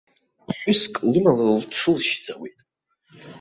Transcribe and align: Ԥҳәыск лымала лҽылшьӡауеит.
Ԥҳәыск 0.47 0.93
лымала 1.11 1.43
лҽылшьӡауеит. 1.59 2.57